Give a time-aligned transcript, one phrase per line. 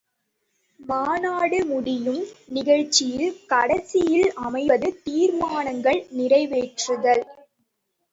[0.79, 2.21] மாநாடு முடியும்
[2.47, 7.23] நிகழ்ச்சியில் கடைசியில் அமைவது தீர்மானங்கள் நிறைவேற்றுதல்.